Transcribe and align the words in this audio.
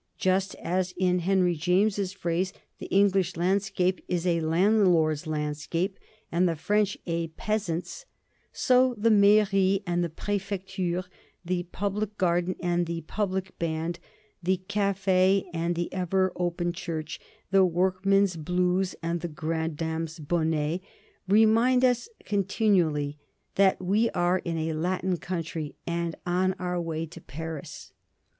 Just 0.17 0.55
as, 0.55 0.95
in 0.97 1.19
Henry 1.19 1.53
James's 1.53 2.11
phrase, 2.11 2.53
the 2.79 2.87
English 2.87 3.37
landscape 3.37 4.03
is 4.07 4.25
a 4.25 4.39
landlord's 4.41 5.27
landscape, 5.27 5.99
and 6.31 6.49
the 6.49 6.55
French 6.55 6.97
a 7.05 7.27
peasant's, 7.27 8.07
so 8.51 8.95
the 8.97 9.11
mairie 9.11 9.83
and 9.85 10.03
the 10.03 10.09
prefecture, 10.09 11.03
the 11.45 11.61
public 11.71 12.17
garden 12.17 12.55
and 12.59 12.87
the 12.87 13.01
public 13.01 13.59
band, 13.59 13.99
the 14.41 14.57
cafe 14.57 15.47
and 15.53 15.75
the 15.75 15.93
ever 15.93 16.33
open 16.35 16.73
church, 16.73 17.19
the 17.51 17.63
workman's 17.63 18.37
blouse 18.37 18.95
and 19.03 19.21
the 19.21 19.27
grandam's 19.29 20.17
bonnet, 20.17 20.81
remind 21.27 21.85
us 21.85 22.09
continually 22.25 23.19
that 23.53 23.79
we 23.79 24.09
are 24.15 24.39
in 24.39 24.57
a 24.57 24.73
Latin 24.73 25.17
country 25.17 25.75
and 25.85 26.15
on 26.25 26.53
our 26.57 26.81
way 26.81 27.05
to 27.05 27.21
Paris. 27.21 27.93